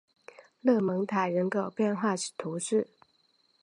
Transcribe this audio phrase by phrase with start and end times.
[0.61, 2.87] 勒蒙塔人口变化图示